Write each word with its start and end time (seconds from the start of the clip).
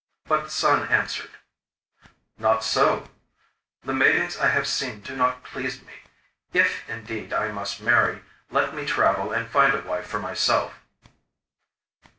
But 0.25 0.45
the 0.45 0.49
son 0.49 0.87
answered: 0.89 1.29
'Not 2.39 2.63
so; 2.63 3.11
the 3.83 3.93
maidens 3.93 4.35
I 4.35 4.47
have 4.47 4.65
seen 4.65 5.01
do 5.01 5.15
not 5.15 5.43
please 5.43 5.83
me. 5.83 5.93
If, 6.53 6.89
indeed, 6.89 7.31
I 7.33 7.51
must 7.51 7.81
marry, 7.81 8.23
let 8.49 8.73
me 8.73 8.83
travel 8.87 9.31
and 9.31 9.47
find 9.47 9.75
a 9.75 9.81
wife 9.83 10.07
for 10.07 10.17
myself. 10.17 10.73